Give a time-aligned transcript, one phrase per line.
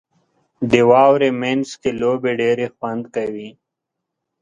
[0.71, 3.49] •د واورې مینځ کې لوبې ډېرې خوند کوي.